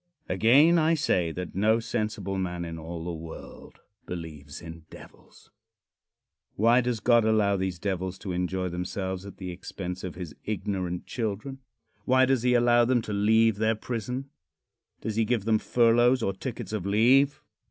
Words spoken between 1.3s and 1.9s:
that no